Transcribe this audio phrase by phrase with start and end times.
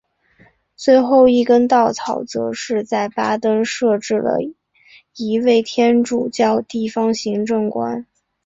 [0.75, 4.39] 最后一根稻草则是在巴登设置了
[5.15, 8.07] 一位天主教地方行政官。